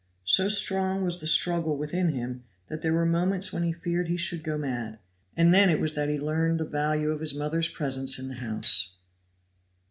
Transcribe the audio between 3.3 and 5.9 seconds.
when he feared he should go mad; and then it